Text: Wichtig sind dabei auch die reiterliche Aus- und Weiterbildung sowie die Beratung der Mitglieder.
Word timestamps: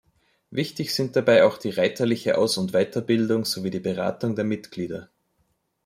Wichtig 0.49 0.95
sind 0.95 1.15
dabei 1.15 1.43
auch 1.45 1.59
die 1.59 1.69
reiterliche 1.69 2.35
Aus- 2.39 2.57
und 2.57 2.71
Weiterbildung 2.71 3.45
sowie 3.45 3.69
die 3.69 3.79
Beratung 3.79 4.35
der 4.35 4.45
Mitglieder. 4.45 5.11